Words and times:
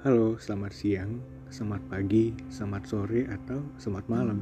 Halo, 0.00 0.40
selamat 0.40 0.72
siang, 0.72 1.20
selamat 1.52 1.92
pagi, 1.92 2.32
selamat 2.48 2.88
sore, 2.88 3.28
atau 3.28 3.60
selamat 3.76 4.08
malam. 4.08 4.40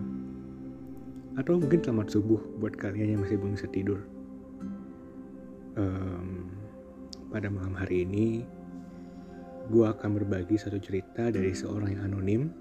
Atau 1.35 1.59
mungkin 1.59 1.83
selamat 1.83 2.15
subuh 2.15 2.39
buat 2.63 2.79
kalian 2.79 3.19
yang 3.19 3.27
masih 3.27 3.43
belum 3.43 3.59
bisa 3.59 3.67
tidur. 3.75 4.07
Um, 5.75 6.47
pada 7.35 7.51
malam 7.51 7.75
hari 7.75 8.07
ini, 8.07 8.47
gue 9.67 9.83
akan 9.83 10.23
berbagi 10.23 10.63
satu 10.63 10.79
cerita 10.79 11.27
dari 11.27 11.51
seorang 11.51 11.91
yang 11.91 12.07
anonim. 12.07 12.55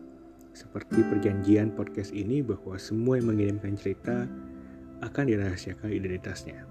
Seperti 0.58 1.06
perjanjian 1.06 1.78
podcast 1.78 2.10
ini 2.18 2.42
bahwa 2.42 2.82
semua 2.82 3.22
yang 3.22 3.30
mengirimkan 3.30 3.78
cerita 3.78 4.26
akan 5.06 5.24
dirahasiakan 5.30 5.94
identitasnya. 5.94 6.66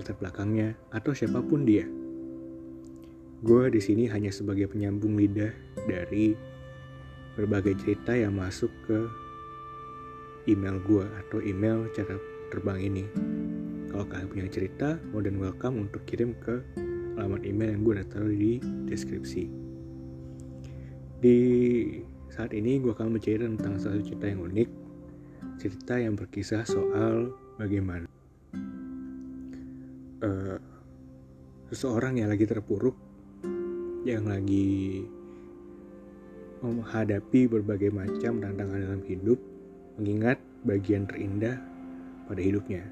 Latar 0.00 0.16
belakangnya, 0.16 0.72
atau 0.96 1.12
siapa 1.12 1.44
pun 1.44 1.68
dia 1.68 1.84
Gue 3.42 3.74
di 3.74 3.82
sini 3.82 4.06
hanya 4.06 4.30
sebagai 4.30 4.70
penyambung 4.70 5.18
lidah 5.18 5.50
dari 5.90 6.30
berbagai 7.34 7.74
cerita 7.82 8.14
yang 8.14 8.38
masuk 8.38 8.70
ke 8.86 9.02
email 10.46 10.78
gue 10.86 11.02
atau 11.02 11.42
email 11.42 11.90
cara 11.90 12.22
terbang 12.54 12.78
ini. 12.78 13.04
Kalau 13.90 14.06
kalian 14.06 14.30
punya 14.30 14.46
cerita, 14.46 14.94
more 15.10 15.26
than 15.26 15.42
welcome 15.42 15.82
untuk 15.82 16.06
kirim 16.06 16.38
ke 16.38 16.62
alamat 17.18 17.42
email 17.42 17.74
yang 17.74 17.82
gue 17.82 17.92
udah 17.98 18.08
taruh 18.14 18.30
di 18.30 18.62
deskripsi. 18.86 19.50
Di 21.18 21.38
saat 22.30 22.54
ini 22.54 22.78
gue 22.78 22.94
akan 22.94 23.10
bercerita 23.10 23.50
tentang 23.50 23.74
satu 23.82 24.06
cerita 24.06 24.30
yang 24.30 24.46
unik, 24.46 24.68
cerita 25.58 25.98
yang 25.98 26.14
berkisah 26.14 26.62
soal 26.62 27.34
bagaimana 27.58 28.06
uh, 30.22 30.62
seseorang 31.74 32.22
yang 32.22 32.30
lagi 32.30 32.46
terpuruk 32.46 33.11
yang 34.02 34.26
lagi 34.26 35.06
menghadapi 36.62 37.46
berbagai 37.46 37.94
macam 37.94 38.42
tantangan 38.42 38.82
dalam 38.82 39.02
hidup, 39.06 39.38
mengingat 39.98 40.38
bagian 40.66 41.06
terindah 41.06 41.58
pada 42.26 42.42
hidupnya. 42.42 42.82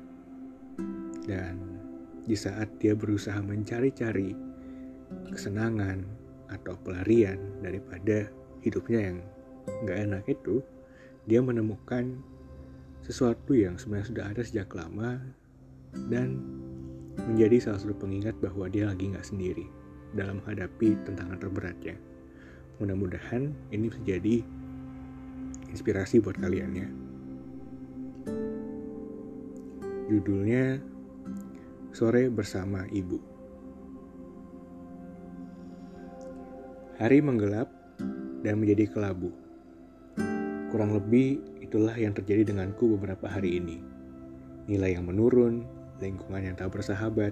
Dan 1.27 1.83
di 2.27 2.35
saat 2.39 2.71
dia 2.79 2.95
berusaha 2.95 3.39
mencari-cari 3.43 4.35
kesenangan 5.31 6.07
atau 6.51 6.79
pelarian 6.83 7.39
daripada 7.63 8.31
hidupnya 8.63 9.11
yang 9.11 9.19
nggak 9.87 9.99
enak 10.07 10.25
itu, 10.31 10.63
dia 11.27 11.43
menemukan 11.43 12.23
sesuatu 13.03 13.55
yang 13.55 13.75
sebenarnya 13.79 14.11
sudah 14.15 14.27
ada 14.31 14.43
sejak 14.47 14.71
lama 14.79 15.19
dan 16.07 16.39
menjadi 17.27 17.59
salah 17.59 17.83
satu 17.83 17.99
pengingat 17.99 18.39
bahwa 18.39 18.71
dia 18.71 18.87
lagi 18.87 19.11
nggak 19.11 19.27
sendiri 19.27 19.80
dalam 20.15 20.43
menghadapi 20.43 20.99
tantangan 21.07 21.39
terberatnya. 21.39 21.95
Mudah-mudahan 22.81 23.53
ini 23.71 23.93
bisa 23.93 24.01
jadi 24.03 24.43
inspirasi 25.71 26.19
buat 26.19 26.41
kalian 26.41 26.71
ya. 26.75 26.89
Judulnya 30.11 30.83
Sore 31.95 32.27
Bersama 32.33 32.83
Ibu. 32.91 33.19
Hari 36.99 37.19
menggelap 37.23 37.71
dan 38.43 38.59
menjadi 38.59 38.91
kelabu. 38.91 39.31
Kurang 40.71 40.95
lebih 40.95 41.39
itulah 41.63 41.95
yang 41.95 42.11
terjadi 42.11 42.51
denganku 42.51 42.99
beberapa 42.99 43.31
hari 43.31 43.63
ini. 43.63 43.79
Nilai 44.67 44.99
yang 44.99 45.07
menurun, 45.07 45.67
lingkungan 46.03 46.43
yang 46.43 46.57
tak 46.59 46.75
bersahabat, 46.75 47.31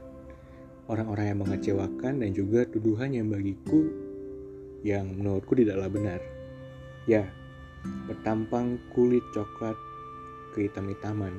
orang-orang 0.89 1.27
yang 1.31 1.41
mengecewakan 1.45 2.15
dan 2.25 2.31
juga 2.33 2.65
tuduhan 2.65 3.13
yang 3.13 3.29
bagiku 3.29 3.85
yang 4.83 5.13
menurutku 5.21 5.53
tidaklah 5.53 5.89
benar. 5.93 6.21
Ya, 7.05 7.29
bertampang 8.09 8.81
kulit 8.97 9.23
coklat 9.37 9.77
kehitam-hitaman, 10.57 11.33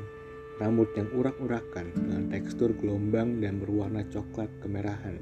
rambut 0.61 0.89
yang 0.93 1.09
urak-urakan 1.17 1.91
dengan 1.97 2.29
tekstur 2.29 2.71
gelombang 2.77 3.41
dan 3.41 3.57
berwarna 3.57 4.05
coklat 4.07 4.49
kemerahan. 4.61 5.17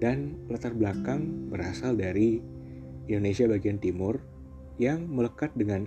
Dan 0.00 0.36
latar 0.48 0.72
belakang 0.72 1.52
berasal 1.52 1.96
dari 1.96 2.40
Indonesia 3.08 3.44
bagian 3.48 3.76
timur 3.76 4.16
yang 4.80 5.04
melekat 5.08 5.52
dengan 5.52 5.84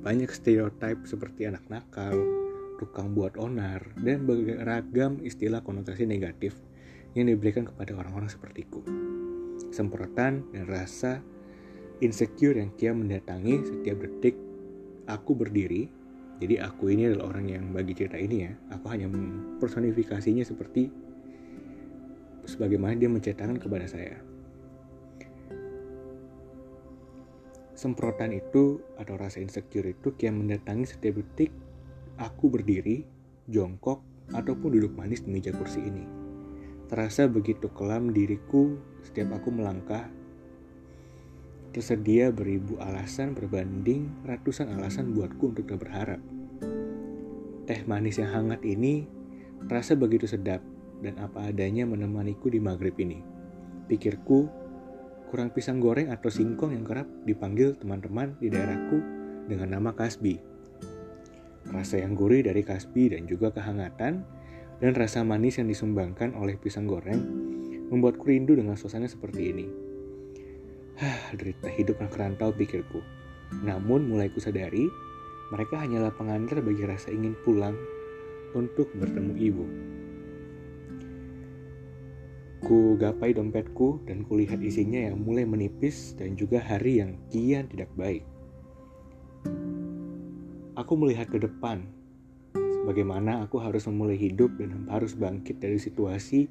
banyak 0.00 0.32
stereotip 0.32 1.04
seperti 1.04 1.44
anak 1.46 1.62
nakal, 1.68 2.41
tukang 2.82 3.14
buat 3.14 3.38
onar, 3.38 3.94
dan 4.02 4.26
beragam 4.26 5.22
istilah 5.22 5.62
konotasi 5.62 6.02
negatif 6.02 6.58
yang 7.14 7.30
diberikan 7.30 7.62
kepada 7.62 7.94
orang-orang 7.94 8.26
sepertiku. 8.26 8.82
Semprotan 9.70 10.42
dan 10.50 10.66
rasa 10.66 11.22
insecure 12.02 12.58
yang 12.58 12.74
kian 12.74 12.98
mendatangi 12.98 13.62
setiap 13.62 14.02
detik 14.02 14.34
aku 15.06 15.38
berdiri. 15.38 15.86
Jadi 16.42 16.58
aku 16.58 16.90
ini 16.90 17.06
adalah 17.06 17.30
orang 17.30 17.46
yang 17.46 17.64
bagi 17.70 17.94
cerita 17.94 18.18
ini 18.18 18.42
ya, 18.42 18.52
aku 18.74 18.90
hanya 18.90 19.06
mempersonifikasinya 19.06 20.42
seperti 20.42 20.90
sebagaimana 22.42 22.98
dia 22.98 23.06
menceritakan 23.06 23.62
kepada 23.62 23.86
saya. 23.86 24.18
Semprotan 27.78 28.34
itu 28.34 28.82
atau 28.98 29.14
rasa 29.14 29.38
insecure 29.38 29.94
itu 29.94 30.18
kian 30.18 30.42
mendatangi 30.42 30.90
setiap 30.90 31.22
detik 31.22 31.54
Aku 32.22 32.54
berdiri, 32.54 33.02
jongkok, 33.50 33.98
ataupun 34.30 34.78
duduk 34.78 34.94
manis 34.94 35.26
di 35.26 35.34
meja 35.34 35.50
kursi 35.50 35.82
ini. 35.82 36.06
Terasa 36.86 37.26
begitu 37.26 37.66
kelam 37.74 38.14
diriku 38.14 38.78
setiap 39.02 39.42
aku 39.42 39.50
melangkah. 39.50 40.06
Tersedia 41.74 42.30
beribu 42.30 42.78
alasan 42.78 43.34
berbanding 43.34 44.06
ratusan 44.22 44.70
alasan 44.70 45.10
buatku 45.10 45.50
untuk 45.50 45.66
tak 45.66 45.82
berharap. 45.82 46.20
Teh 47.66 47.82
manis 47.90 48.22
yang 48.22 48.30
hangat 48.30 48.62
ini 48.62 49.08
terasa 49.66 49.98
begitu 49.98 50.30
sedap 50.30 50.62
dan 51.02 51.18
apa 51.18 51.50
adanya 51.50 51.88
menemaniku 51.90 52.46
di 52.52 52.62
maghrib 52.62 52.94
ini. 53.02 53.18
Pikirku, 53.90 54.46
kurang 55.26 55.50
pisang 55.50 55.82
goreng 55.82 56.14
atau 56.14 56.30
singkong 56.30 56.70
yang 56.70 56.86
kerap 56.86 57.08
dipanggil 57.26 57.74
teman-teman 57.82 58.38
di 58.38 58.46
daerahku 58.46 59.00
dengan 59.50 59.74
nama 59.74 59.90
kasbi 59.90 60.51
rasa 61.70 62.02
yang 62.02 62.18
gurih 62.18 62.42
dari 62.42 62.66
kasbi 62.66 63.14
dan 63.14 63.30
juga 63.30 63.54
kehangatan, 63.54 64.24
dan 64.82 64.92
rasa 64.98 65.22
manis 65.22 65.62
yang 65.62 65.70
disumbangkan 65.70 66.34
oleh 66.34 66.58
pisang 66.58 66.90
goreng 66.90 67.22
membuatku 67.92 68.26
rindu 68.26 68.58
dengan 68.58 68.74
suasana 68.74 69.06
seperti 69.06 69.52
ini. 69.54 69.66
Hah, 70.98 71.36
derita 71.36 71.68
hidup 71.70 72.00
anak 72.02 72.18
rantau 72.18 72.50
pikirku. 72.50 72.98
Namun 73.62 74.08
mulai 74.08 74.32
kusadari, 74.32 74.88
mereka 75.52 75.76
hanyalah 75.84 76.10
pengantar 76.16 76.64
bagi 76.64 76.82
rasa 76.88 77.12
ingin 77.12 77.36
pulang 77.44 77.76
untuk 78.56 78.88
bertemu 78.96 79.32
ibu. 79.36 79.64
Ku 82.62 82.96
gapai 82.96 83.36
dompetku 83.36 84.06
dan 84.08 84.24
kulihat 84.24 84.62
isinya 84.64 85.10
yang 85.10 85.20
mulai 85.20 85.44
menipis 85.44 86.14
dan 86.16 86.38
juga 86.38 86.62
hari 86.62 87.02
yang 87.02 87.18
kian 87.28 87.68
tidak 87.68 87.90
baik. 87.98 88.24
Aku 90.72 90.96
melihat 90.96 91.28
ke 91.28 91.36
depan, 91.36 91.84
bagaimana 92.88 93.44
aku 93.44 93.60
harus 93.60 93.84
memulai 93.92 94.16
hidup 94.16 94.56
dan 94.56 94.88
harus 94.88 95.12
bangkit 95.12 95.60
dari 95.60 95.76
situasi 95.76 96.48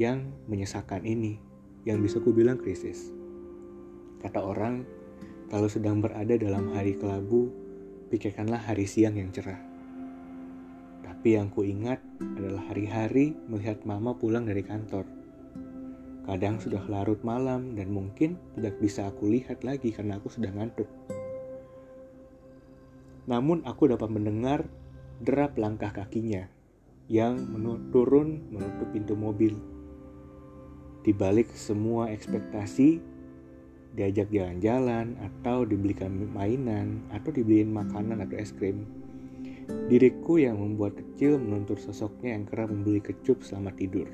yang 0.00 0.32
menyesakan 0.48 1.04
ini, 1.04 1.36
yang 1.84 2.00
bisa 2.00 2.16
ku 2.16 2.32
bilang 2.32 2.56
krisis. 2.56 3.12
Kata 4.24 4.40
orang, 4.40 4.88
kalau 5.52 5.68
sedang 5.68 6.00
berada 6.00 6.32
dalam 6.40 6.72
hari 6.72 6.96
kelabu, 6.96 7.52
pikirkanlah 8.08 8.56
hari 8.56 8.88
siang 8.88 9.20
yang 9.20 9.28
cerah. 9.28 9.60
Tapi 11.04 11.36
yang 11.36 11.52
ku 11.52 11.60
ingat 11.60 12.00
adalah 12.40 12.72
hari-hari 12.72 13.36
melihat 13.52 13.84
mama 13.84 14.16
pulang 14.16 14.48
dari 14.48 14.64
kantor. 14.64 15.04
Kadang 16.24 16.56
sudah 16.56 16.80
larut 16.88 17.20
malam 17.20 17.76
dan 17.76 17.92
mungkin 17.92 18.40
tidak 18.56 18.80
bisa 18.80 19.12
aku 19.12 19.28
lihat 19.28 19.60
lagi 19.60 19.92
karena 19.92 20.16
aku 20.16 20.32
sudah 20.32 20.48
ngantuk. 20.56 20.88
Namun 23.26 23.66
aku 23.66 23.90
dapat 23.90 24.06
mendengar 24.06 24.70
derap 25.18 25.58
langkah 25.58 25.90
kakinya 25.90 26.46
yang 27.10 27.38
turun 27.90 28.46
menutup 28.50 28.86
pintu 28.94 29.18
mobil. 29.18 29.54
Di 31.02 31.14
balik 31.14 31.50
semua 31.54 32.10
ekspektasi, 32.10 32.98
diajak 33.94 34.30
jalan-jalan 34.30 35.14
atau 35.22 35.62
dibelikan 35.62 36.10
mainan 36.34 37.02
atau 37.14 37.30
dibeliin 37.30 37.70
makanan 37.70 38.26
atau 38.26 38.36
es 38.38 38.50
krim. 38.54 38.86
Diriku 39.90 40.38
yang 40.38 40.62
membuat 40.62 40.94
kecil 40.98 41.38
menuntut 41.42 41.82
sosoknya 41.82 42.34
yang 42.38 42.46
kerap 42.46 42.70
membeli 42.70 43.02
kecup 43.02 43.42
selama 43.42 43.74
tidur. 43.74 44.06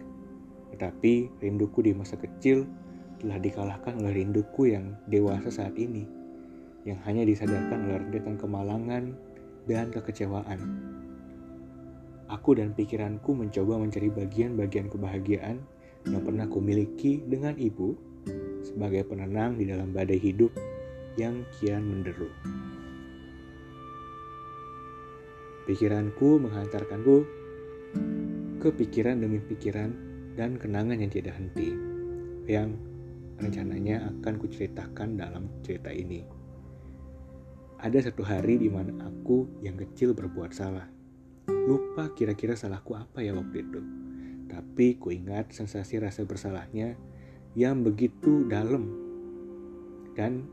Tetapi 0.73 1.45
rinduku 1.45 1.85
di 1.85 1.93
masa 1.93 2.17
kecil 2.17 2.65
telah 3.21 3.37
dikalahkan 3.37 4.01
oleh 4.01 4.25
rinduku 4.25 4.73
yang 4.73 4.97
dewasa 5.09 5.53
saat 5.53 5.77
ini 5.77 6.22
yang 6.83 6.99
hanya 7.07 7.23
disadarkan 7.23 7.87
oleh 7.87 7.99
rentetan 8.03 8.37
kemalangan 8.39 9.15
dan 9.71 9.95
kekecewaan. 9.95 10.61
Aku 12.33 12.57
dan 12.57 12.73
pikiranku 12.73 13.37
mencoba 13.37 13.77
mencari 13.77 14.09
bagian-bagian 14.09 14.89
kebahagiaan 14.89 15.61
yang 16.09 16.23
pernah 16.25 16.49
kumiliki 16.49 17.23
dengan 17.23 17.55
ibu 17.61 17.95
sebagai 18.65 19.07
penenang 19.07 19.61
di 19.61 19.69
dalam 19.69 19.93
badai 19.93 20.19
hidup 20.19 20.51
yang 21.21 21.45
kian 21.59 21.85
menderu. 21.85 22.31
Pikiranku 25.69 26.43
menghantarkanku 26.43 27.17
ke 28.59 28.69
pikiran 28.75 29.23
demi 29.23 29.39
pikiran 29.39 29.95
dan 30.35 30.59
kenangan 30.59 30.99
yang 30.99 31.13
tidak 31.13 31.39
henti, 31.39 31.71
yang 32.49 32.75
rencananya 33.39 34.11
akan 34.11 34.35
kuceritakan 34.41 35.21
dalam 35.21 35.47
cerita 35.63 35.93
ini. 35.93 36.42
Ada 37.83 37.99
satu 37.99 38.23
hari 38.23 38.63
di 38.63 38.71
mana 38.71 38.95
aku 39.03 39.59
yang 39.59 39.75
kecil 39.75 40.15
berbuat 40.15 40.55
salah. 40.55 40.87
Lupa 41.51 42.15
kira-kira 42.15 42.55
salahku 42.55 42.95
apa 42.95 43.27
ya 43.27 43.35
waktu 43.35 43.67
itu. 43.67 43.83
Tapi 44.47 45.03
ku 45.03 45.11
ingat 45.11 45.51
sensasi 45.51 45.99
rasa 45.99 46.23
bersalahnya 46.23 46.95
yang 47.59 47.83
begitu 47.83 48.47
dalam 48.47 48.87
dan 50.15 50.47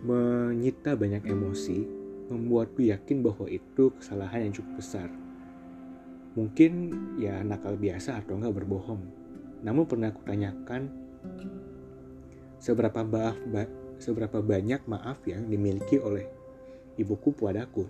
menyita 0.00 0.96
banyak 0.96 1.28
emosi, 1.28 1.84
membuatku 2.32 2.80
yakin 2.80 3.20
bahwa 3.20 3.44
itu 3.44 3.92
kesalahan 3.92 4.48
yang 4.48 4.56
cukup 4.56 4.80
besar. 4.80 5.12
Mungkin 6.40 6.72
ya 7.20 7.44
nakal 7.44 7.76
biasa 7.76 8.24
atau 8.24 8.40
enggak 8.40 8.64
berbohong. 8.64 9.04
Namun 9.60 9.84
pernah 9.84 10.08
aku 10.08 10.24
tanyakan 10.24 10.88
seberapa 12.56 13.04
maaf 13.04 13.83
seberapa 13.98 14.40
banyak 14.40 14.86
maaf 14.86 15.22
yang 15.26 15.46
dimiliki 15.50 15.98
oleh 15.98 16.26
ibuku 16.98 17.34
padaku. 17.34 17.86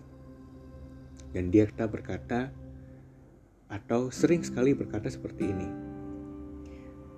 Dan 1.34 1.50
dia 1.50 1.66
tak 1.66 1.94
berkata 1.94 2.54
atau 3.66 4.12
sering 4.12 4.44
sekali 4.46 4.70
berkata 4.76 5.10
seperti 5.10 5.50
ini 5.50 5.68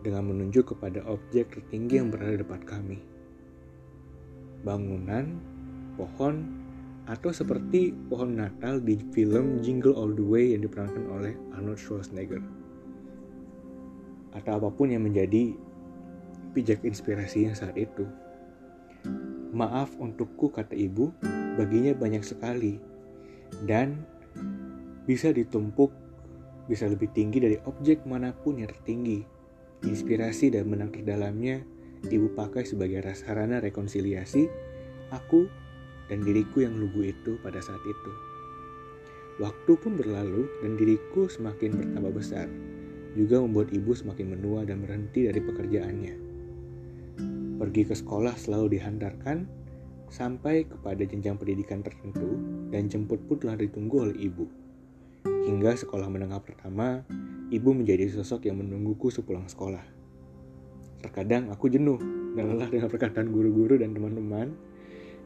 dengan 0.00 0.30
menunjuk 0.30 0.72
kepada 0.72 1.02
objek 1.10 1.50
tertinggi 1.50 1.98
yang 1.98 2.08
berada 2.08 2.38
di 2.38 2.40
depan 2.46 2.62
kami. 2.62 2.98
Bangunan, 4.62 5.36
pohon, 5.98 6.46
atau 7.06 7.30
seperti 7.30 7.94
pohon 8.10 8.34
Natal 8.34 8.82
di 8.82 8.98
film 9.14 9.62
Jingle 9.62 9.94
All 9.94 10.14
the 10.14 10.26
Way 10.26 10.54
yang 10.54 10.66
diperankan 10.66 11.06
oleh 11.10 11.34
Arnold 11.54 11.78
Schwarzenegger. 11.78 12.42
Atau 14.34 14.58
apa 14.58 14.68
pun 14.74 14.90
yang 14.90 15.06
menjadi 15.06 15.54
pijak 16.50 16.82
inspirasinya 16.82 17.54
saat 17.54 17.78
itu. 17.78 18.06
Maaf 19.56 19.96
untukku, 19.96 20.52
kata 20.52 20.76
ibu, 20.76 21.16
baginya 21.56 21.96
banyak 21.96 22.20
sekali. 22.20 22.76
Dan 23.64 24.04
bisa 25.08 25.32
ditumpuk, 25.32 25.88
bisa 26.68 26.84
lebih 26.84 27.08
tinggi 27.16 27.40
dari 27.40 27.56
objek 27.64 28.04
mana 28.04 28.36
pun 28.36 28.60
yang 28.60 28.68
tertinggi 28.68 29.24
Inspirasi 29.84 30.56
dan 30.56 30.72
menang 30.72 30.88
terdalamnya 30.88 31.60
ibu 32.08 32.32
pakai 32.32 32.64
sebagai 32.64 33.04
sarana 33.12 33.60
rekonsiliasi 33.60 34.48
aku 35.12 35.46
dan 36.08 36.24
diriku 36.24 36.64
yang 36.64 36.80
lugu 36.80 37.12
itu 37.12 37.36
pada 37.44 37.60
saat 37.60 37.82
itu. 37.84 38.12
Waktu 39.36 39.72
pun 39.76 40.00
berlalu 40.00 40.48
dan 40.64 40.80
diriku 40.80 41.28
semakin 41.28 41.76
bertambah 41.76 42.12
besar, 42.18 42.48
juga 43.12 43.36
membuat 43.38 43.68
ibu 43.76 43.92
semakin 43.92 44.32
menua 44.32 44.64
dan 44.64 44.80
berhenti 44.80 45.28
dari 45.28 45.44
pekerjaannya. 45.44 46.25
Pergi 47.56 47.88
ke 47.88 47.96
sekolah 47.96 48.36
selalu 48.36 48.76
dihantarkan 48.76 49.48
sampai 50.12 50.68
kepada 50.68 51.02
jenjang 51.08 51.40
pendidikan 51.40 51.80
tertentu 51.80 52.36
dan 52.68 52.86
jemput 52.92 53.18
pun 53.24 53.40
telah 53.40 53.56
ditunggu 53.56 53.96
oleh 54.12 54.16
ibu. 54.20 54.44
Hingga 55.24 55.72
sekolah 55.80 56.06
menengah 56.12 56.44
pertama, 56.44 57.00
ibu 57.48 57.70
menjadi 57.72 58.12
sosok 58.12 58.44
yang 58.44 58.60
menungguku 58.60 59.08
sepulang 59.08 59.48
sekolah. 59.48 59.82
Terkadang 61.00 61.48
aku 61.48 61.72
jenuh 61.72 61.96
dan 62.36 62.52
lelah 62.52 62.68
dengan 62.68 62.92
perkataan 62.92 63.32
guru-guru 63.32 63.80
dan 63.80 63.96
teman-teman 63.96 64.52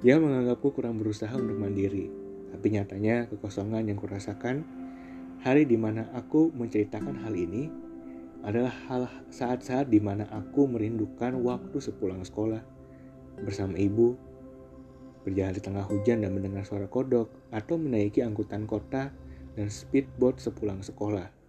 yang 0.06 0.22
menganggapku 0.22 0.70
kurang 0.70 1.02
berusaha 1.02 1.32
untuk 1.34 1.58
mandiri. 1.58 2.08
Tapi 2.54 2.66
nyatanya 2.78 3.26
kekosongan 3.26 3.90
yang 3.90 3.98
kurasakan 3.98 4.62
hari 5.40 5.64
di 5.64 5.74
mana 5.80 6.08
aku 6.12 6.52
menceritakan 6.52 7.20
hal 7.24 7.34
ini 7.34 7.89
adalah 8.44 8.72
hal 8.88 9.08
saat-saat 9.28 9.92
di 9.92 10.00
mana 10.00 10.25
aku 10.32 10.64
merindukan 10.69 11.37
waktu 11.40 11.76
sepulang 11.81 12.25
sekolah 12.25 12.60
bersama 13.44 13.76
ibu, 13.76 14.16
berjalan 15.25 15.56
di 15.56 15.62
tengah 15.62 15.84
hujan 15.88 16.25
dan 16.25 16.32
mendengar 16.32 16.64
suara 16.64 16.88
kodok, 16.88 17.28
atau 17.52 17.76
menaiki 17.76 18.25
angkutan 18.25 18.64
kota 18.64 19.12
dan 19.56 19.69
speedboat 19.69 20.40
sepulang 20.40 20.81
sekolah 20.81 21.40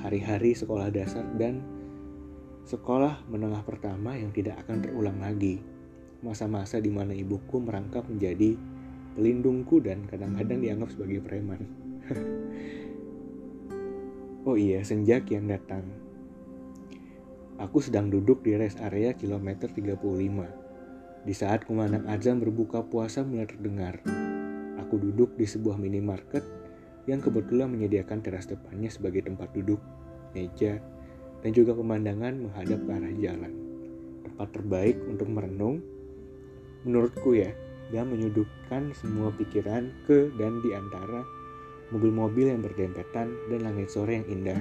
hari-hari 0.00 0.56
sekolah 0.56 0.88
dasar 0.88 1.24
dan 1.36 1.60
sekolah 2.66 3.22
menengah 3.30 3.62
pertama 3.62 4.18
yang 4.18 4.34
tidak 4.34 4.58
akan 4.66 4.82
terulang 4.82 5.18
lagi. 5.22 5.62
Masa-masa 6.24 6.82
di 6.82 6.90
mana 6.90 7.14
ibuku 7.14 7.62
merangkap 7.62 8.02
menjadi 8.08 8.58
pelindungku 9.14 9.78
dan 9.84 10.08
kadang-kadang 10.10 10.58
dianggap 10.64 10.90
sebagai 10.90 11.22
preman. 11.22 11.60
oh 14.46 14.54
iya, 14.54 14.78
senja 14.86 15.18
kian 15.26 15.50
datang. 15.50 15.82
Aku 17.58 17.82
sedang 17.82 18.14
duduk 18.14 18.46
di 18.46 18.54
rest 18.54 18.78
area 18.78 19.10
kilometer 19.10 19.66
35. 19.66 21.26
Di 21.26 21.34
saat 21.34 21.66
kumandang 21.66 22.06
azan 22.06 22.38
berbuka 22.38 22.86
puasa 22.86 23.26
mulai 23.26 23.50
terdengar. 23.50 23.98
Aku 24.86 25.02
duduk 25.02 25.34
di 25.34 25.50
sebuah 25.50 25.74
minimarket 25.82 26.46
yang 27.10 27.18
kebetulan 27.18 27.74
menyediakan 27.74 28.22
teras 28.22 28.46
depannya 28.46 28.86
sebagai 28.86 29.26
tempat 29.26 29.50
duduk, 29.50 29.82
meja, 30.30 30.78
dan 31.42 31.50
juga 31.50 31.74
pemandangan 31.74 32.38
menghadap 32.38 32.78
ke 32.86 32.90
arah 32.94 33.14
jalan. 33.18 33.52
Tempat 34.30 34.48
terbaik 34.54 34.96
untuk 35.10 35.26
merenung, 35.26 35.82
menurutku 36.86 37.34
ya, 37.34 37.50
dan 37.90 38.14
menyudutkan 38.14 38.94
semua 38.94 39.34
pikiran 39.34 39.90
ke 40.06 40.30
dan 40.38 40.62
di 40.62 40.70
antara 40.70 41.26
mobil-mobil 41.94 42.50
yang 42.50 42.62
berdempetan 42.62 43.30
dan 43.50 43.60
langit 43.62 43.92
sore 43.92 44.18
yang 44.22 44.26
indah. 44.26 44.60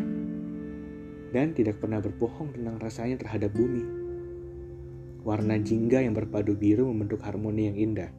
Dan 1.33 1.51
tidak 1.51 1.81
pernah 1.83 1.99
berbohong 1.99 2.55
tentang 2.55 2.79
rasanya 2.79 3.19
terhadap 3.19 3.51
bumi. 3.51 3.83
Warna 5.25 5.57
jingga 5.57 6.05
yang 6.05 6.13
berpadu 6.13 6.53
biru 6.53 6.85
membentuk 6.85 7.25
harmoni 7.25 7.73
yang 7.73 7.77
indah 7.81 8.13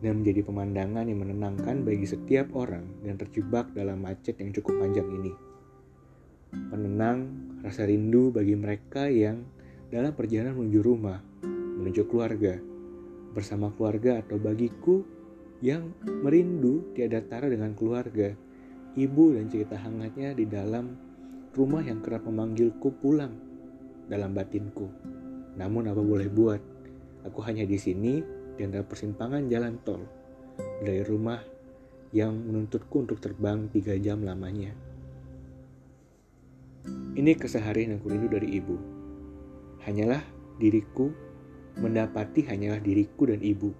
dan 0.00 0.22
menjadi 0.22 0.44
pemandangan 0.44 1.08
yang 1.08 1.20
menenangkan 1.24 1.82
bagi 1.82 2.06
setiap 2.06 2.52
orang 2.54 2.84
yang 3.02 3.16
terjebak 3.16 3.72
dalam 3.72 4.04
macet 4.04 4.38
yang 4.38 4.52
cukup 4.52 4.78
panjang 4.78 5.08
ini. 5.10 5.32
Penenang 6.52 7.18
rasa 7.66 7.88
rindu 7.88 8.30
bagi 8.30 8.54
mereka 8.54 9.10
yang 9.10 9.42
dalam 9.90 10.14
perjalanan 10.14 10.54
menuju 10.54 10.80
rumah, 10.82 11.18
menuju 11.82 12.06
keluarga, 12.06 12.58
bersama 13.34 13.74
keluarga 13.74 14.22
atau 14.22 14.38
bagiku 14.40 15.04
yang 15.64 15.92
merindu 16.04 16.92
tiada 16.92 17.24
tara 17.24 17.48
dengan 17.48 17.72
keluarga, 17.72 18.36
ibu 18.96 19.36
dan 19.36 19.52
cerita 19.52 19.76
hangatnya 19.76 20.32
di 20.32 20.48
dalam 20.48 20.96
rumah 21.52 21.84
yang 21.84 22.00
kerap 22.00 22.24
memanggilku 22.24 22.96
pulang 22.96 23.36
dalam 24.08 24.32
batinku. 24.32 24.88
Namun 25.60 25.92
apa 25.92 26.00
boleh 26.00 26.32
buat, 26.32 26.60
aku 27.28 27.44
hanya 27.44 27.68
di 27.68 27.76
sini 27.76 28.24
di 28.56 28.64
antara 28.64 28.88
persimpangan 28.88 29.52
jalan 29.52 29.76
tol 29.84 30.00
dari 30.80 31.04
rumah 31.04 31.40
yang 32.16 32.32
menuntutku 32.32 33.04
untuk 33.04 33.20
terbang 33.20 33.68
tiga 33.68 33.92
jam 34.00 34.24
lamanya. 34.24 34.72
Ini 37.16 37.36
keseharian 37.36 37.96
yang 37.96 38.00
kurindu 38.00 38.32
dari 38.32 38.56
ibu. 38.56 38.76
Hanyalah 39.84 40.24
diriku 40.56 41.12
mendapati 41.76 42.48
hanyalah 42.48 42.80
diriku 42.80 43.28
dan 43.28 43.44
ibu. 43.44 43.72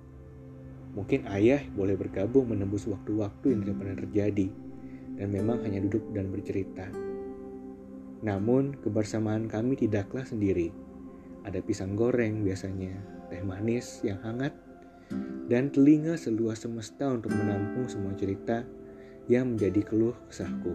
Mungkin 0.96 1.28
ayah 1.28 1.60
boleh 1.72 1.96
bergabung 1.96 2.52
menembus 2.52 2.88
waktu-waktu 2.88 3.52
yang 3.52 3.60
tidak 3.64 3.76
pernah 3.80 3.96
terjadi 4.00 4.48
dan 5.16 5.32
memang 5.32 5.64
hanya 5.64 5.80
duduk 5.84 6.04
dan 6.12 6.28
bercerita. 6.28 6.88
Namun 8.24 8.76
kebersamaan 8.80 9.48
kami 9.48 9.76
tidaklah 9.76 10.24
sendiri. 10.24 10.72
Ada 11.44 11.60
pisang 11.62 11.96
goreng 11.96 12.44
biasanya, 12.44 12.96
teh 13.32 13.40
manis 13.44 14.02
yang 14.02 14.20
hangat, 14.24 14.52
dan 15.46 15.70
telinga 15.70 16.18
seluas 16.18 16.64
semesta 16.64 17.06
untuk 17.06 17.30
menampung 17.30 17.86
semua 17.86 18.12
cerita 18.18 18.66
yang 19.30 19.54
menjadi 19.54 19.82
keluh 19.86 20.16
kesahku. 20.26 20.74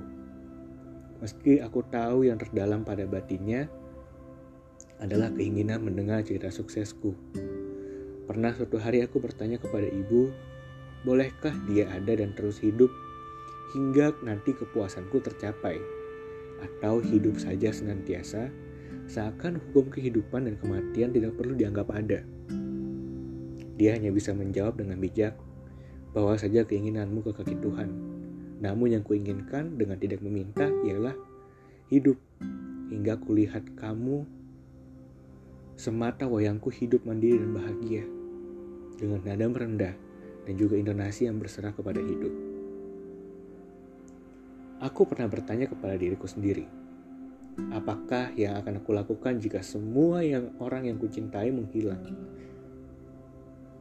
Meski 1.19 1.59
aku 1.61 1.85
tahu 1.91 2.25
yang 2.25 2.39
terdalam 2.39 2.81
pada 2.81 3.05
batinnya 3.05 3.67
adalah 5.03 5.29
keinginan 5.33 5.83
mendengar 5.83 6.23
cerita 6.23 6.49
suksesku. 6.49 7.13
Pernah 8.25 8.55
suatu 8.55 8.79
hari 8.79 9.03
aku 9.03 9.19
bertanya 9.19 9.59
kepada 9.59 9.85
ibu, 9.91 10.31
bolehkah 11.03 11.51
dia 11.67 11.89
ada 11.91 12.15
dan 12.15 12.31
terus 12.37 12.61
hidup 12.63 12.89
hingga 13.71 14.15
nanti 14.21 14.53
kepuasanku 14.53 15.23
tercapai? 15.23 15.79
Atau 16.61 17.01
hidup 17.01 17.41
saja 17.41 17.73
senantiasa, 17.73 18.53
seakan 19.09 19.57
hukum 19.57 19.89
kehidupan 19.89 20.45
dan 20.45 20.55
kematian 20.61 21.09
tidak 21.11 21.33
perlu 21.39 21.57
dianggap 21.57 21.89
ada. 21.89 22.21
Dia 23.75 23.97
hanya 23.97 24.13
bisa 24.13 24.35
menjawab 24.35 24.77
dengan 24.77 25.01
bijak, 25.01 25.33
bawa 26.13 26.37
saja 26.37 26.67
keinginanmu 26.67 27.25
ke 27.25 27.31
kaki 27.33 27.57
Tuhan. 27.57 27.89
Namun 28.61 28.93
yang 28.93 29.03
kuinginkan 29.03 29.79
dengan 29.79 29.97
tidak 29.97 30.21
meminta 30.21 30.69
ialah 30.85 31.17
hidup 31.89 32.19
hingga 32.93 33.17
kulihat 33.17 33.65
kamu 33.73 34.27
Semata 35.81 36.29
wayangku 36.29 36.69
hidup 36.69 37.09
mandiri 37.09 37.41
dan 37.41 37.57
bahagia 37.57 38.05
dengan 39.01 39.17
nada 39.25 39.49
merendah 39.49 39.95
dan 40.45 40.53
juga 40.53 40.77
intonasi 40.77 41.25
yang 41.25 41.41
berserah 41.41 41.73
kepada 41.73 41.97
hidup. 41.97 42.50
Aku 44.81 45.05
pernah 45.05 45.29
bertanya 45.29 45.69
kepada 45.69 45.93
diriku 45.93 46.25
sendiri, 46.25 46.65
apakah 47.69 48.33
yang 48.33 48.57
akan 48.57 48.81
aku 48.81 48.97
lakukan 48.97 49.37
jika 49.37 49.61
semua 49.61 50.25
yang 50.25 50.57
orang 50.57 50.89
yang 50.89 50.97
kucintai 50.97 51.53
menghilang? 51.53 52.01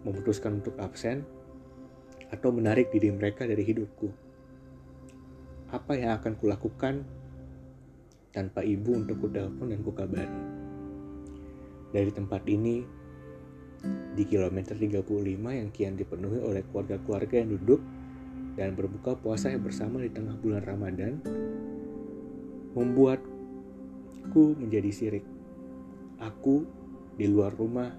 Memutuskan 0.05 0.61
untuk 0.61 0.77
absen 0.77 1.25
atau 2.29 2.53
menarik 2.53 2.93
diri 2.93 3.09
mereka 3.17 3.49
dari 3.49 3.65
hidupku? 3.65 4.13
Apa 5.73 5.97
yang 5.97 6.21
akan 6.21 6.37
kulakukan 6.37 7.01
tanpa 8.37 8.61
ibu 8.61 8.93
untuk 8.93 9.25
kutelepon 9.25 9.73
dan 9.73 9.81
kukabari? 9.81 10.41
Dari 11.97 12.13
tempat 12.13 12.45
ini, 12.45 12.85
di 14.13 14.29
kilometer 14.29 14.77
35 14.77 15.01
yang 15.49 15.73
kian 15.73 15.97
dipenuhi 15.97 16.45
oleh 16.45 16.61
keluarga-keluarga 16.69 17.41
yang 17.41 17.57
duduk 17.57 17.81
dan 18.59 18.75
berbuka 18.75 19.19
puasa 19.19 19.51
yang 19.51 19.63
bersama 19.63 20.03
di 20.03 20.11
tengah 20.11 20.35
bulan 20.39 20.63
Ramadan, 20.65 21.13
membuatku 22.75 24.45
menjadi 24.59 24.91
sirik. 24.91 25.27
Aku 26.21 26.67
di 27.17 27.27
luar 27.27 27.53
rumah 27.57 27.91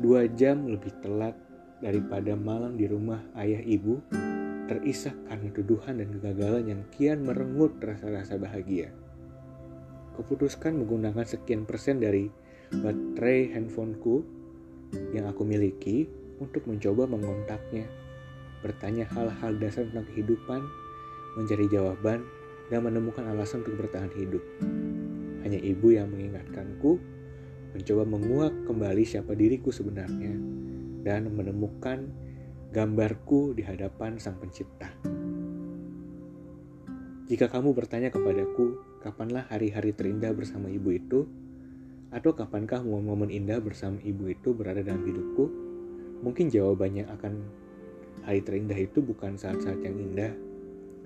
dua 0.00 0.28
jam 0.28 0.68
lebih 0.68 0.92
telat 1.00 1.34
daripada 1.80 2.36
malam 2.36 2.76
di 2.76 2.88
rumah 2.88 3.20
ayah 3.36 3.60
ibu 3.64 4.00
terisak 4.66 5.14
karena 5.30 5.48
tuduhan 5.54 6.02
dan 6.02 6.08
kegagalan 6.10 6.64
yang 6.66 6.82
kian 6.90 7.22
merenggut 7.22 7.78
rasa-rasa 7.78 8.36
bahagia. 8.36 8.90
Kuputuskan 10.18 10.80
menggunakan 10.80 11.22
sekian 11.22 11.68
persen 11.68 12.02
dari 12.02 12.26
baterai 12.72 13.54
handphoneku 13.54 14.26
yang 15.14 15.30
aku 15.30 15.46
miliki 15.46 16.10
untuk 16.42 16.66
mencoba 16.66 17.06
mengontaknya, 17.08 17.86
bertanya 18.66 19.06
hal-hal 19.14 19.54
dasar 19.62 19.86
tentang 19.86 20.10
kehidupan, 20.10 20.58
mencari 21.38 21.70
jawaban, 21.70 22.26
dan 22.66 22.82
menemukan 22.82 23.22
alasan 23.30 23.62
untuk 23.62 23.86
bertahan 23.86 24.10
hidup. 24.18 24.42
Hanya 25.46 25.62
ibu 25.62 25.94
yang 25.94 26.10
mengingatkanku, 26.10 26.98
mencoba 27.78 28.02
menguak 28.02 28.54
kembali 28.66 29.06
siapa 29.06 29.38
diriku 29.38 29.70
sebenarnya, 29.70 30.34
dan 31.06 31.30
menemukan 31.30 32.10
gambarku 32.74 33.54
di 33.54 33.62
hadapan 33.62 34.18
Sang 34.18 34.42
Pencipta. 34.42 34.90
Jika 37.30 37.46
kamu 37.46 37.70
bertanya 37.70 38.10
kepadaku, 38.10 38.98
kapanlah 39.02 39.46
hari-hari 39.46 39.94
terindah 39.94 40.34
bersama 40.34 40.66
ibu 40.66 40.90
itu, 40.90 41.30
atau 42.10 42.34
kapankah 42.34 42.82
momen-momen 42.82 43.30
indah 43.30 43.62
bersama 43.62 44.02
ibu 44.02 44.26
itu 44.30 44.54
berada 44.54 44.82
dalam 44.82 45.06
hidupku? 45.06 45.44
Mungkin 46.22 46.50
jawabannya 46.50 47.06
akan 47.06 47.32
hari 48.24 48.40
terindah 48.40 48.78
itu 48.78 49.04
bukan 49.04 49.36
saat-saat 49.36 49.82
yang 49.84 49.98
indah, 49.98 50.32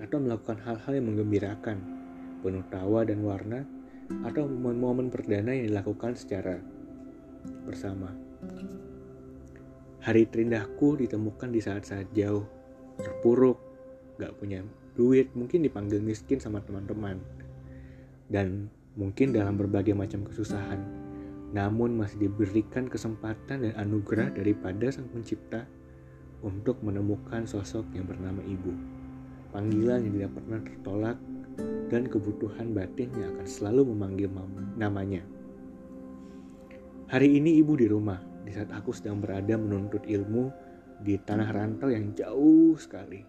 atau 0.01 0.17
melakukan 0.23 0.61
hal-hal 0.63 0.93
yang 0.97 1.07
menggembirakan, 1.13 1.79
penuh 2.41 2.65
tawa 2.71 3.05
dan 3.05 3.21
warna, 3.27 3.67
atau 4.27 4.47
momen-momen 4.49 5.13
perdana 5.13 5.55
yang 5.55 5.71
dilakukan 5.71 6.19
secara 6.19 6.59
bersama. 7.67 8.11
Hari 10.01 10.25
terindahku 10.33 10.97
ditemukan 10.97 11.53
di 11.53 11.61
saat-saat 11.61 12.09
jauh, 12.17 12.49
terpuruk, 12.97 13.61
gak 14.17 14.33
punya 14.41 14.65
duit, 14.97 15.33
mungkin 15.37 15.65
dipanggil 15.65 16.01
miskin 16.01 16.41
sama 16.41 16.65
teman-teman. 16.65 17.21
Dan 18.31 18.73
mungkin 18.97 19.37
dalam 19.37 19.61
berbagai 19.61 19.93
macam 19.93 20.25
kesusahan, 20.25 20.81
namun 21.53 21.99
masih 21.99 22.31
diberikan 22.31 22.87
kesempatan 22.87 23.67
dan 23.69 23.75
anugerah 23.77 24.33
daripada 24.33 24.89
Sang 24.89 25.11
Pencipta 25.11 25.67
untuk 26.41 26.81
menemukan 26.81 27.45
sosok 27.45 27.89
yang 27.93 28.09
bernama 28.09 28.41
Ibu. 28.45 28.73
Panggilan 29.51 30.07
yang 30.07 30.15
tidak 30.15 30.33
pernah 30.39 30.61
tertolak 30.63 31.19
dan 31.91 32.07
kebutuhan 32.07 32.71
batin 32.71 33.11
yang 33.19 33.35
akan 33.37 33.47
selalu 33.47 33.93
memanggil 33.93 34.31
namanya. 34.79 35.27
Hari 37.11 37.43
ini 37.43 37.59
ibu 37.59 37.75
di 37.75 37.91
rumah, 37.91 38.23
di 38.47 38.55
saat 38.55 38.71
aku 38.71 38.95
sedang 38.95 39.19
berada 39.19 39.59
menuntut 39.59 40.07
ilmu 40.07 40.55
di 41.03 41.19
tanah 41.19 41.51
rantau 41.51 41.91
yang 41.91 42.15
jauh 42.15 42.79
sekali. 42.79 43.27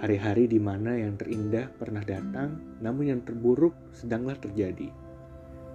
Hari-hari 0.00 0.48
di 0.48 0.56
mana 0.56 0.96
yang 0.96 1.20
terindah 1.20 1.68
pernah 1.76 2.00
datang, 2.00 2.80
namun 2.80 3.12
yang 3.12 3.20
terburuk 3.20 3.76
sedanglah 3.92 4.36
terjadi. 4.40 4.88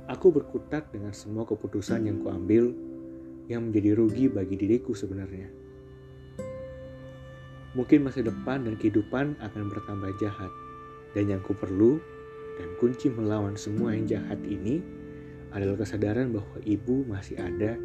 Aku 0.10 0.34
berkutat 0.34 0.90
dengan 0.90 1.14
semua 1.14 1.46
keputusan 1.46 2.10
yang 2.10 2.26
kuambil 2.26 2.74
yang 3.46 3.70
menjadi 3.70 3.94
rugi 3.94 4.26
bagi 4.26 4.58
diriku 4.58 4.98
sebenarnya. 4.98 5.59
Mungkin 7.80 8.04
masa 8.04 8.20
depan 8.20 8.68
dan 8.68 8.76
kehidupan 8.76 9.40
akan 9.40 9.72
bertambah 9.72 10.12
jahat, 10.20 10.52
dan 11.16 11.32
yang 11.32 11.40
ku 11.40 11.56
perlu 11.56 11.96
dan 12.60 12.76
kunci 12.76 13.08
melawan 13.08 13.56
semua 13.56 13.96
yang 13.96 14.04
jahat 14.04 14.36
ini 14.44 14.84
adalah 15.56 15.80
kesadaran 15.80 16.36
bahwa 16.36 16.60
ibu 16.68 17.08
masih 17.08 17.40
ada 17.40 17.80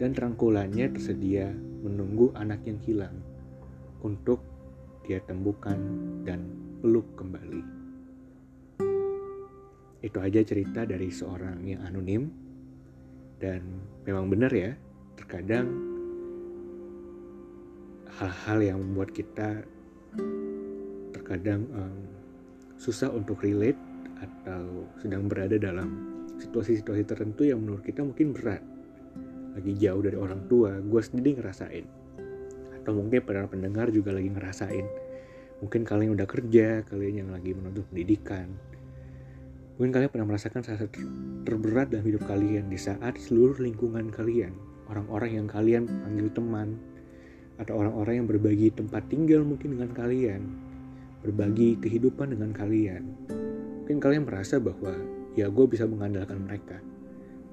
dan 0.00 0.16
rangkulannya 0.16 0.96
tersedia 0.96 1.52
menunggu 1.84 2.32
anak 2.40 2.64
yang 2.64 2.80
hilang 2.80 3.20
untuk 4.00 4.40
dia 5.04 5.20
temukan 5.28 5.76
dan 6.24 6.48
peluk 6.80 7.04
kembali. 7.20 7.62
Itu 10.00 10.24
aja 10.24 10.40
cerita 10.40 10.88
dari 10.88 11.12
seorang 11.12 11.68
yang 11.68 11.84
anonim 11.84 12.32
dan 13.36 13.60
memang 14.08 14.32
benar 14.32 14.56
ya, 14.56 14.72
terkadang 15.20 15.87
hal-hal 18.16 18.58
yang 18.64 18.78
membuat 18.80 19.12
kita 19.12 19.60
terkadang 21.12 21.68
um, 21.76 21.98
susah 22.80 23.12
untuk 23.12 23.44
relate 23.44 23.76
atau 24.18 24.88
sedang 24.98 25.28
berada 25.28 25.60
dalam 25.60 26.16
situasi-situasi 26.40 27.04
tertentu 27.04 27.44
yang 27.44 27.60
menurut 27.60 27.84
kita 27.84 28.00
mungkin 28.00 28.32
berat. 28.32 28.64
Lagi 29.58 29.74
jauh 29.76 30.00
dari 30.00 30.16
orang 30.16 30.46
tua 30.46 30.78
gue 30.78 31.02
sendiri 31.02 31.42
ngerasain. 31.42 31.84
Atau 32.80 32.96
mungkin 32.96 33.20
para 33.26 33.44
pendengar 33.50 33.90
juga 33.90 34.14
lagi 34.14 34.30
ngerasain. 34.30 34.86
Mungkin 35.58 35.82
kalian 35.82 36.14
udah 36.14 36.26
kerja 36.30 36.86
kalian 36.86 37.26
yang 37.26 37.30
lagi 37.34 37.50
menuntut 37.52 37.84
pendidikan. 37.90 38.54
Mungkin 39.78 39.90
kalian 39.94 40.10
pernah 40.10 40.26
merasakan 40.34 40.62
saat 40.62 40.90
terberat 41.46 41.90
dalam 41.90 42.06
hidup 42.06 42.26
kalian 42.26 42.70
di 42.70 42.78
saat 42.78 43.18
seluruh 43.18 43.58
lingkungan 43.62 44.10
kalian 44.10 44.54
orang-orang 44.90 45.30
yang 45.42 45.46
kalian 45.46 45.84
panggil 45.86 46.28
teman 46.32 46.80
atau 47.58 47.74
orang-orang 47.82 48.22
yang 48.22 48.28
berbagi 48.30 48.70
tempat 48.70 49.06
tinggal 49.10 49.42
mungkin 49.42 49.78
dengan 49.78 49.90
kalian. 49.94 50.42
Berbagi 51.26 51.82
kehidupan 51.82 52.34
dengan 52.34 52.54
kalian. 52.54 53.02
Mungkin 53.84 53.98
kalian 53.98 54.24
merasa 54.24 54.62
bahwa 54.62 54.94
ya 55.34 55.50
gue 55.50 55.66
bisa 55.66 55.84
mengandalkan 55.84 56.38
mereka. 56.42 56.78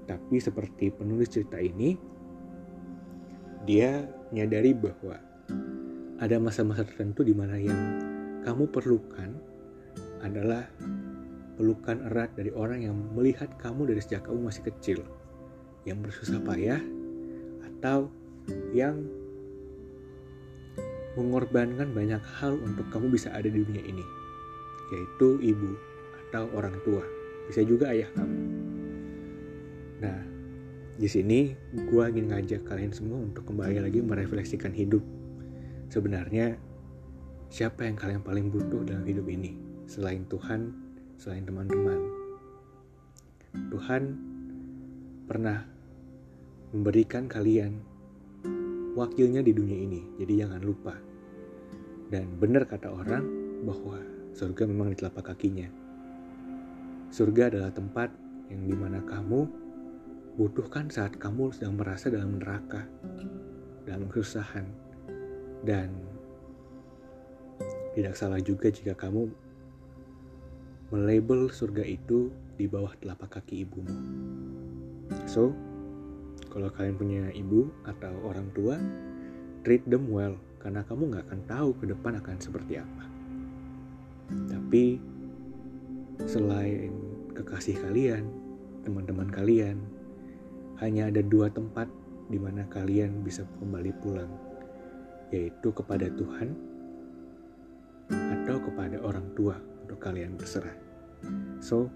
Tapi 0.06 0.38
seperti 0.38 0.94
penulis 0.94 1.34
cerita 1.34 1.58
ini 1.58 1.98
dia 3.66 4.06
menyadari 4.30 4.78
bahwa 4.78 5.18
ada 6.22 6.38
masa-masa 6.38 6.86
tertentu 6.86 7.26
di 7.26 7.34
mana 7.34 7.58
yang 7.58 7.82
kamu 8.46 8.70
perlukan 8.70 9.34
adalah 10.22 10.70
pelukan 11.58 12.04
erat 12.12 12.30
dari 12.38 12.54
orang 12.54 12.86
yang 12.86 12.96
melihat 13.16 13.50
kamu 13.58 13.90
dari 13.90 14.02
sejak 14.04 14.28
kamu 14.28 14.52
masih 14.52 14.64
kecil, 14.70 15.00
yang 15.88 15.98
bersusah 16.04 16.40
payah, 16.44 16.82
atau 17.74 18.12
yang 18.76 19.02
mengorbankan 21.16 21.96
banyak 21.96 22.20
hal 22.40 22.60
untuk 22.60 22.88
kamu 22.92 23.16
bisa 23.16 23.32
ada 23.32 23.48
di 23.48 23.64
dunia 23.64 23.84
ini, 23.84 24.04
yaitu 24.92 25.40
ibu 25.40 25.72
atau 26.28 26.52
orang 26.52 26.76
tua, 26.84 27.04
bisa 27.48 27.64
juga 27.64 27.92
ayah 27.96 28.12
kamu. 28.14 28.40
Nah, 30.04 30.20
di 30.96 31.08
sini 31.08 31.56
gue 31.72 32.04
ingin 32.08 32.32
ngajak 32.32 32.68
kalian 32.68 32.92
semua 32.92 33.24
untuk 33.24 33.48
kembali 33.48 33.80
lagi 33.84 34.00
merefleksikan 34.04 34.76
hidup. 34.76 35.04
Sebenarnya 35.88 36.60
siapa 37.48 37.88
yang 37.88 37.96
kalian 37.96 38.20
paling 38.24 38.52
butuh 38.52 38.84
dalam 38.84 39.08
hidup 39.08 39.28
ini? 39.32 39.56
Selain 39.88 40.28
Tuhan, 40.28 40.76
selain 41.16 41.48
teman-teman. 41.48 42.00
Tuhan 43.72 44.04
pernah 45.32 45.64
memberikan 46.76 47.32
kalian 47.32 47.80
wakilnya 48.96 49.40
di 49.44 49.52
dunia 49.56 49.80
ini. 49.80 50.02
Jadi 50.20 50.34
jangan 50.44 50.60
lupa. 50.64 51.05
Dan 52.10 52.38
benar 52.38 52.70
kata 52.70 52.94
orang 52.94 53.26
bahwa 53.66 53.98
surga 54.38 54.64
memang 54.70 54.94
di 54.94 54.98
telapak 55.00 55.34
kakinya. 55.34 55.66
Surga 57.10 57.50
adalah 57.50 57.72
tempat 57.72 58.14
yang 58.52 58.68
di 58.70 58.76
mana 58.78 59.02
kamu 59.02 59.48
butuhkan 60.36 60.92
saat 60.92 61.16
kamu 61.16 61.56
sedang 61.56 61.80
merasa 61.80 62.12
dalam 62.12 62.38
neraka, 62.38 62.86
dalam 63.88 64.06
kesusahan, 64.12 64.68
dan 65.64 65.90
tidak 67.96 68.20
salah 68.20 68.44
juga 68.44 68.68
jika 68.68 68.94
kamu 68.94 69.32
melabel 70.92 71.48
surga 71.50 71.88
itu 71.88 72.30
di 72.60 72.68
bawah 72.68 72.92
telapak 73.00 73.40
kaki 73.40 73.64
ibumu. 73.64 73.96
So, 75.26 75.56
kalau 76.52 76.68
kalian 76.70 77.00
punya 77.00 77.24
ibu 77.32 77.72
atau 77.88 78.14
orang 78.28 78.52
tua, 78.52 78.76
treat 79.64 79.82
them 79.88 80.12
well 80.12 80.36
karena 80.66 80.82
kamu 80.82 81.14
nggak 81.14 81.30
akan 81.30 81.42
tahu 81.46 81.70
ke 81.78 81.86
depan 81.94 82.18
akan 82.18 82.38
seperti 82.42 82.82
apa. 82.82 83.06
Tapi 84.50 84.98
selain 86.26 86.90
kekasih 87.38 87.78
kalian, 87.86 88.26
teman-teman 88.82 89.30
kalian, 89.30 89.78
hanya 90.82 91.14
ada 91.14 91.22
dua 91.22 91.54
tempat 91.54 91.86
di 92.34 92.42
mana 92.42 92.66
kalian 92.66 93.22
bisa 93.22 93.46
kembali 93.62 93.94
pulang, 94.02 94.34
yaitu 95.30 95.70
kepada 95.70 96.10
Tuhan 96.10 96.58
atau 98.10 98.58
kepada 98.66 98.98
orang 99.06 99.38
tua 99.38 99.62
untuk 99.86 100.02
kalian 100.02 100.34
berserah. 100.34 100.74
So, 101.62 101.94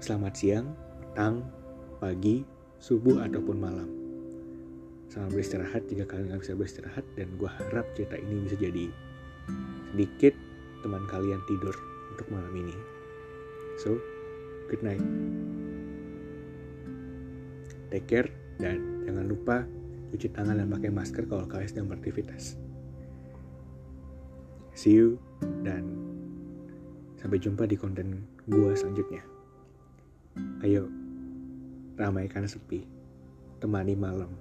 selamat 0.00 0.32
siang, 0.40 0.72
petang, 1.04 1.44
pagi, 2.00 2.48
subuh, 2.80 3.28
ataupun 3.28 3.56
malam. 3.60 4.03
Selamat 5.14 5.30
beristirahat 5.30 5.86
jika 5.86 6.10
kalian 6.10 6.26
nggak 6.34 6.42
bisa 6.42 6.58
beristirahat 6.58 7.06
dan 7.14 7.30
gue 7.38 7.46
harap 7.46 7.86
cerita 7.94 8.18
ini 8.18 8.50
bisa 8.50 8.58
jadi 8.58 8.90
sedikit 9.94 10.34
teman 10.82 11.06
kalian 11.06 11.38
tidur 11.46 11.70
untuk 12.10 12.26
malam 12.34 12.50
ini. 12.50 12.74
So, 13.78 13.94
good 14.66 14.82
night. 14.82 14.98
Take 17.94 18.10
care 18.10 18.26
dan 18.58 19.06
jangan 19.06 19.30
lupa 19.30 19.62
cuci 20.10 20.34
tangan 20.34 20.58
dan 20.58 20.66
pakai 20.66 20.90
masker 20.90 21.30
kalau 21.30 21.46
kalian 21.46 21.70
sedang 21.70 21.86
beraktivitas. 21.86 22.58
See 24.74 24.98
you 24.98 25.22
dan 25.62 25.94
sampai 27.22 27.38
jumpa 27.38 27.70
di 27.70 27.78
konten 27.78 28.26
gua 28.50 28.74
selanjutnya. 28.74 29.22
Ayo, 30.66 30.90
ramaikan 31.94 32.50
sepi, 32.50 32.82
temani 33.62 33.94
malam, 33.94 34.34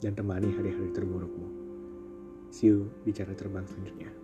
dan 0.00 0.16
temani 0.16 0.48
hari-hari 0.52 0.90
terburukmu. 0.96 1.48
See 2.50 2.72
you 2.72 2.90
di 3.06 3.14
cara 3.14 3.36
terbang 3.36 3.68
selanjutnya. 3.68 4.19